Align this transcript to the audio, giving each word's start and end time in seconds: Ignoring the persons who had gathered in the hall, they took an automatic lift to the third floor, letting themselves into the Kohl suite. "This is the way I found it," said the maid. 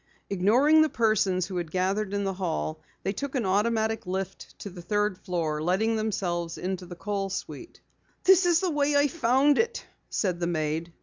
Ignoring 0.31 0.81
the 0.81 0.89
persons 0.89 1.45
who 1.45 1.57
had 1.57 1.69
gathered 1.69 2.11
in 2.11 2.23
the 2.23 2.33
hall, 2.33 2.81
they 3.03 3.11
took 3.13 3.35
an 3.35 3.45
automatic 3.45 4.07
lift 4.07 4.57
to 4.57 4.71
the 4.71 4.81
third 4.81 5.15
floor, 5.19 5.61
letting 5.61 5.95
themselves 5.95 6.57
into 6.57 6.87
the 6.87 6.95
Kohl 6.95 7.29
suite. 7.29 7.81
"This 8.23 8.47
is 8.47 8.61
the 8.61 8.71
way 8.71 8.95
I 8.95 9.07
found 9.07 9.59
it," 9.59 9.85
said 10.09 10.39
the 10.39 10.47
maid. 10.47 10.91